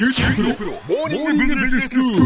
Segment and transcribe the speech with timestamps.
[0.00, 2.22] 九州大学モーニングビジネススクール。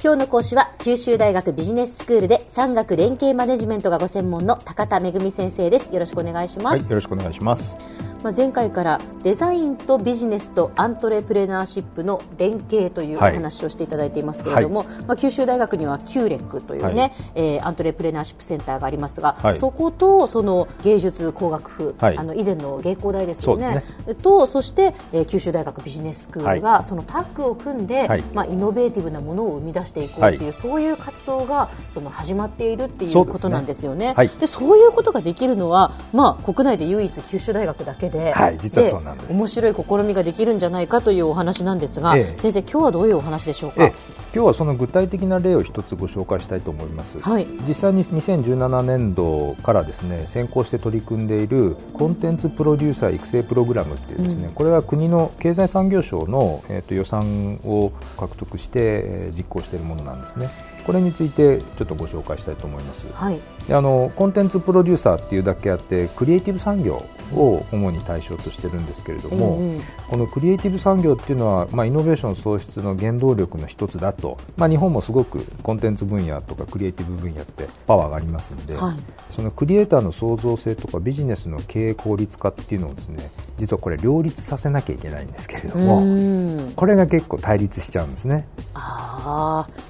[0.00, 7.74] 今日の講師は九州大学ビジネススクールで産学連携マネジメントがご専門の高田仁先生ですよろしくお願いします、はい、よろしくお願いします。
[8.22, 13.34] まあ、前回からデザインとビジネスとアントレプレナーシップの連携というおはい。
[13.34, 17.12] 話をしていただいていますけれども、まあ、九州大学には QREC というね、はい。
[17.34, 19.58] えーアントレプレナーシップセンターがありますが、はい。
[19.58, 22.18] そことその芸術工学部、はい。
[22.18, 23.82] あの以前の芸工大ですよね。
[24.06, 28.22] そうとそして、えー九州大学ビジネススクールがそのタッグを組んで、はい。
[28.34, 34.14] まあ、イノベーティブなものを生み出していこうっていう、はいそういう活動がその始まっているっていそうことなんですよね。
[34.16, 34.28] はい。
[34.28, 43.84] でそういうことができるのは、まあ、国内で唯一九州大学だけで、はい実はそうなんです面白い試みができるんじゃないかというお話なんですが、ええ先生、今日はどういうお話でしょうか？
[43.84, 47.18] ええ今日はその具体的な例を一つご紹介したいと思います。
[47.20, 60.50] はい実際に2017年度からですね先行して取り組んでいるコンテンツプロデューサー育成プログラムっていうですね、これは国の経済産業省の、えー、と予算を獲得して、えー実行しているものなんですね。
[60.86, 63.06] これについてちょっとご紹介したいと思います。
[63.12, 78.96] はい、であのコンテンツプロデューサーっていうだけあってクリエイティブ産業を主に対象としてるんですけれども、うんうんこのクリエイティブ産業っていうのは、まあ、イノベーション創出の原動力の一つだと、まあ、日本もすごくコンテンツ分野とかクリエイティブ分野ってパワーがありますので、はい。
[79.30, 88.46] そのクリエイターの創造性とかビジネスの経営効率化っていうのをですね実はこれ両立させなきゃいけないんですけれどうもこれが結構対立しちゃうんですね。
[88.74, 89.01] あ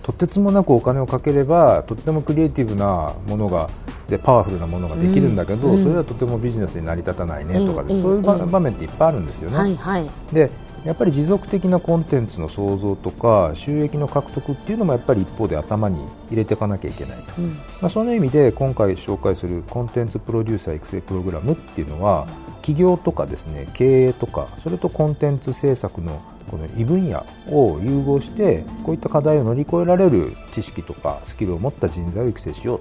[0.02, 3.70] とてつもなくお金をかければとってもクリエイティブなものが
[4.08, 5.82] でパワフルなものができるんだけど、うん。
[5.82, 9.58] それはとてもビジネスに成り立たないねとかで、うんそういう場面っていっぱいあるんですよーね。
[9.58, 10.10] はいはい。
[10.32, 10.50] で
[10.84, 17.54] やっぱり持続的なコンテンツの創造とか収益の獲得っていうのもやっぱり一方で頭に入れていかなきゃいけないと、うん。
[17.54, 22.26] まあ、その意味で今回紹介するコンテンツプロデューサー育成プログラムっていうのは
[22.62, 26.20] 企業とかですね経営とかそれとコンテンツ制作の
[26.52, 32.80] この異分野を融合してこういった課題を乗り越えられる知識とかスキルを持った人材を育成しよう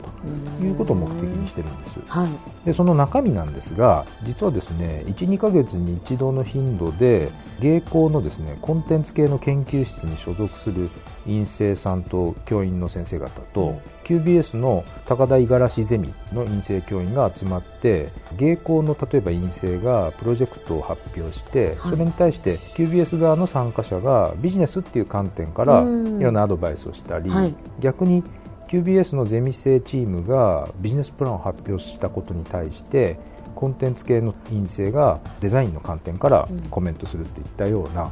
[0.60, 2.00] ということを目的にしてるんです。
[2.08, 2.30] はい。
[2.66, 10.90] でその中身なんですが実はですね12ヶ月に一度の頻度で芸工のですねコンテンツ系の研究室に所属する
[11.28, 13.80] 院生さんと教員の先生方と、うん。
[14.04, 21.92] QBS の高台五十嵐ゼミの院生教員が集まって芸工の例えば院生がプロジェクトを発表して、はい。
[21.92, 26.20] それに対して QBS 側の参加者がビジネスっていう観点からうん。
[26.20, 28.24] いろんなアドバイスをしたり、はい逆に
[28.68, 33.20] QBS のゼミ生チームがビジネスプランを発表したことに対して
[33.56, 38.12] コンテンツ系の院生がデザインの観点からコメントするといったような、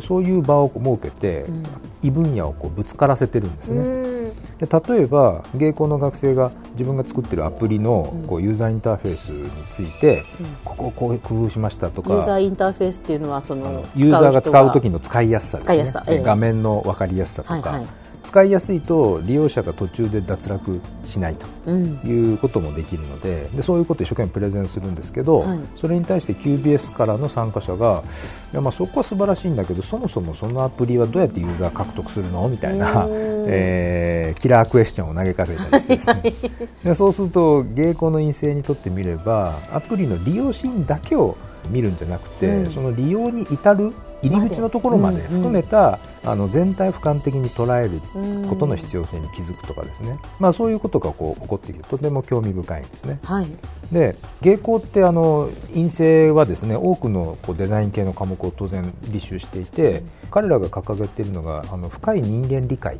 [0.00, 1.64] そういう場を設けて、うん。
[2.02, 4.20] 異分野をこうぶつからせてるんですね。
[4.58, 10.22] で例えば芸工の学生が自分が作ってるアプリのこうユーザーインターフェースについて、
[10.64, 16.02] ここをこう工夫しましたとかユーザーインターフェースっていうのはそのユーザーが使う時のの使いやすさですね。
[16.06, 16.22] すえ。
[16.22, 17.86] 画面の分かりやすさとか、はいはい
[18.30, 22.00] 使いやすいと利用者が途中で脱落しないとうん。
[22.04, 25.58] いうこともできるのででそういうことを一生懸命プレゼンするんですけど、はい。
[25.76, 28.04] それに対して QBS からの参加者が
[28.52, 33.12] いやまあそこは素晴らしいんだけどそもそもそのアプリはどうやってユーザー獲得するのみたいな、うん
[33.48, 36.22] えーキラークエスチョンを投げかけたりしてですね。
[36.84, 41.36] でそうすると芸工の陰性にとってみればアプリの利用シーンだけを
[41.68, 42.70] 見るんじゃなくて、うん。
[42.70, 43.92] その利用に至る
[44.22, 48.00] 入り口のところまで含めた、あの全体を俯瞰的に捉える
[48.48, 53.18] ことの必要性に気づくとかですね、まあ、そういうことがこう起こってきてとても興味深いんですね。
[53.24, 53.46] はい。
[53.90, 62.98] で芸工ってあの院生はですね多くのこうデザイン系の科目を当然履修していて、彼らが掲げているのがあの深い人間理解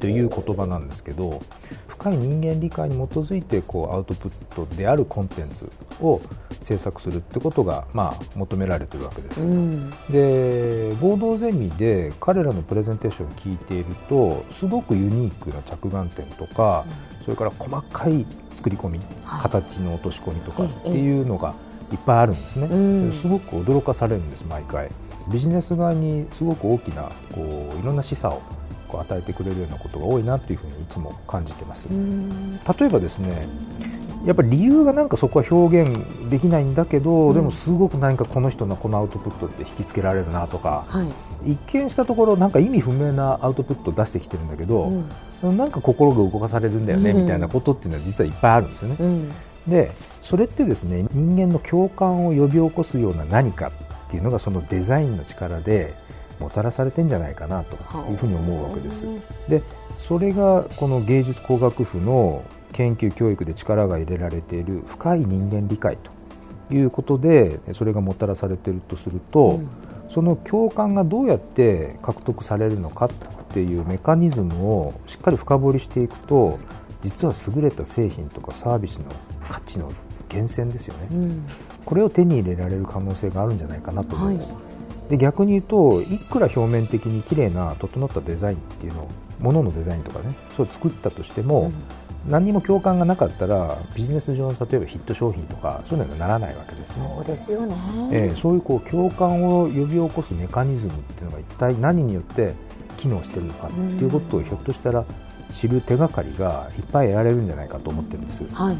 [0.00, 1.40] という言葉なんですけど
[1.86, 6.20] 深い人間理解に基づいてこうアウトプットであるコンテンツを
[6.68, 9.40] 制作するってことが、まあ、求められているわけです。
[9.40, 9.90] うん。
[10.10, 16.84] で合同ゼミで彼らのプレゼンテーションを聞いているとすごくユニークな着眼点とか、
[17.24, 19.42] それから細かい作り込み、はい。
[19.42, 21.54] 形の落とし込みとかっええていうのが
[21.90, 22.76] いっぱいあるんですね、う
[23.08, 23.12] ん。
[23.12, 24.90] すごく驚かされるんです毎回。
[25.32, 27.04] ビジネス側にすごく大きな
[27.34, 28.42] こういろんな示唆を
[28.88, 32.56] こう与えてくれるようなことが多いなというふうにいつも感じてます、うん。
[32.56, 33.46] 例えばですね
[34.26, 37.34] やっぱり理由がなんかそこは表現できないんだけど、うん。
[37.34, 41.02] でもすごく何かこの人のこのアウトプットって引きつけられるなとか、は
[41.44, 41.52] い。
[41.52, 44.92] 一見したところなんか意味不明なアウトプットを出してきてるんだけど、
[45.42, 45.56] うん。
[45.56, 47.22] なんか心が動かされるんだよね、うん。
[47.22, 48.96] みたいなことっていうのは実はいっぱいあるんですよね。
[48.98, 49.32] うん。
[49.68, 49.92] で
[50.22, 55.94] それってですね人間の共感を呼び起こすような何かっていうのがそのデザインの力で
[56.40, 57.76] もたらされてんじゃないかなと
[58.10, 59.04] いうふうに思うわけです。
[59.48, 59.62] で
[59.98, 62.42] それがこの芸術工学部の
[62.78, 65.98] 研究教育で力が入れられている深い人間理解
[66.68, 69.58] ということでそれがもたらされているとすると、
[70.10, 73.10] その共感がどうやって獲得されるのかっ
[73.48, 76.60] ていうメカニズムをしっかり深掘りしていくと
[77.02, 79.06] 実は優れた製品とかサービスの
[79.48, 79.90] 価値の
[80.30, 81.48] 源泉ですよね、うん、
[81.84, 84.58] これを手に入れられる可能性があるんじゃないかなと思います、は
[85.08, 89.08] い、で逆に言うといくら表面的に綺麗な整ったデザインっていうのを
[89.40, 97.74] もののデザインとかねそう作ったとしても、うん何にも共感がなかったらビジネス上の例えばヒット商品とかそういうのにはならないわけです、そうですよね、
[98.12, 102.54] えー、そういうこう共感を呼び起こすメカニズムっていうのが一体何によって
[102.96, 105.04] 機能してるのかっていうことをひょっとしたら
[105.52, 108.44] 知る手がかりがいっぱい得られるんじゃないかと思ってるんです。
[108.52, 108.76] はい、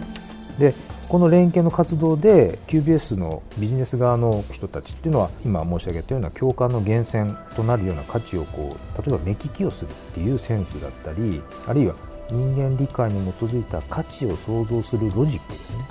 [0.58, 0.74] で
[1.08, 11.94] この連携の活動で QBS のビジネス側の人たちっていうのは今申し上げたような共感の源泉となるような価値をこう例えば目利きをするっていうセンスだったりあるいは
[12.30, 15.84] 人間理解に基づいた価値を創造するロジックですね、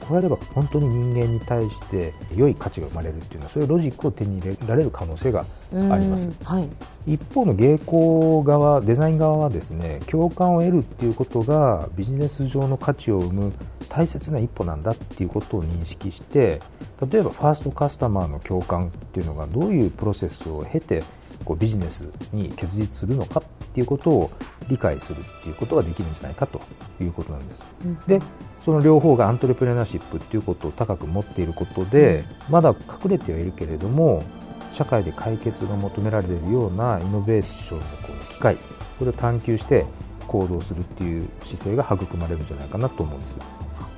[0.00, 13.52] うん、これあれば本当に人間に対して良い価値が生まれるっていうのはそういうロジックを手に入れられる可能性があります、はい、一方の芸工側デザイン側はですね共感を得るっていうことがビジネス上の価値を生む
[13.88, 16.60] 大切な一歩なんだっていうことを認識して
[17.10, 21.02] 例えばファーストカスタマーの共感っていうのがどういうプロセスを経て
[21.44, 24.30] こうビジネスに結実するのかっていうことを
[24.68, 26.60] 理解するっていうことができるんじゃないかと
[27.00, 27.62] いうことなんです。
[27.84, 28.20] うん、で
[28.64, 34.22] その両方がアントレプレナーシップっていうことを高く持っていることで、まだ隠れてはいるけれども
[34.72, 38.56] 社会で解決が求められるようなイノベーションのこの機会
[38.98, 39.86] これを探求して
[40.26, 43.38] 行動するっていう姿勢が育まれるんじゃないかなと思うんです。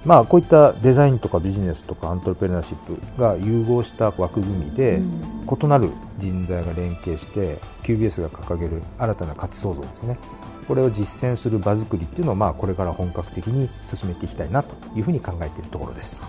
[0.04, 10.18] まあ、こういったデザインとかビジネスとかアントレプレナーシップが融合した枠組みで、異なる人材が連携して QBS が掲げる新たな価値創造ですね。
[10.66, 16.22] これを実践する場作りっていうのをまあこれから本格的に進めていきたいなというふうに考えているところです。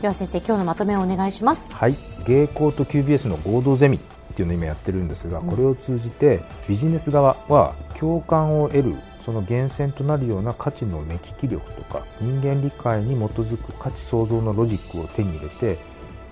[0.00, 1.72] では先生今日のまとめをお願いします。
[1.72, 1.94] はい。
[2.26, 4.00] 芸工と QBS の合同ゼミっ
[4.34, 8.96] ていうのを今やってるんですがこれを通じてビジネス側は共感を得る
[9.30, 15.78] その源泉となるような価値の目利き力とか人間理解に基づく価値創造のロジックを手に入れて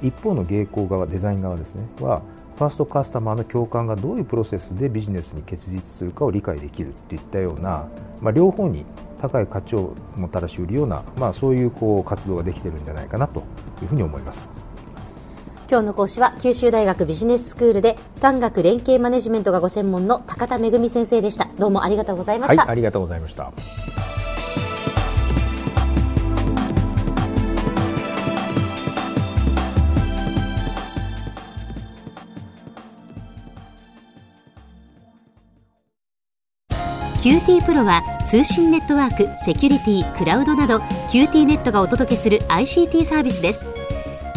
[0.02, 2.22] 一方の芸工側デザイン側ですねは
[2.56, 7.86] ファーストカスタマーの共感がどういうプロセスでビジネスに結実するかを理解できるといったような、
[8.20, 8.84] まあ、両方に
[9.20, 13.44] 高い価値をもたらしうるような、まあ、そういうこう活動ができているんじゃないかなと
[13.80, 14.50] いうふうに思います。
[15.70, 21.50] 今日の講師は九州大学ビジネススクールで産学連携マネジメントがご専門の高田恵先生でした。
[21.58, 23.52] どうもありがとうございました、はい、ありがとうございました。
[37.20, 40.78] QTPRO は通信ネットワーク、セキュリティ、クラウドなど
[41.10, 43.77] QT ネットがお届けする ICT サービスです